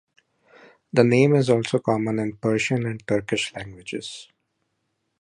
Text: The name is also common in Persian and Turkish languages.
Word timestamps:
The 0.91 1.03
name 1.03 1.35
is 1.35 1.47
also 1.47 1.77
common 1.77 2.17
in 2.17 2.37
Persian 2.37 2.87
and 2.87 3.05
Turkish 3.05 3.53
languages. 3.53 4.29